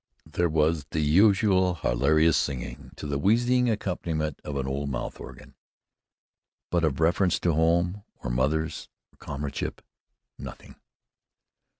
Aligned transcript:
And 0.25 0.33
there 0.33 0.49
was 0.49 0.85
the 0.89 0.99
usual 0.99 1.75
hilarious 1.75 2.35
singing 2.35 2.89
to 2.95 3.05
the 3.05 3.19
wheezing 3.19 3.69
accompaniment 3.69 4.41
of 4.43 4.57
an 4.57 4.65
old 4.65 4.89
mouth 4.89 5.19
organ. 5.19 5.53
But 6.71 6.83
of 6.83 6.99
reference 6.99 7.39
to 7.41 7.53
home, 7.53 8.01
or 8.23 8.31
mothers, 8.31 8.89
or 9.13 9.17
comradeship, 9.17 9.83
nothing. 10.39 10.77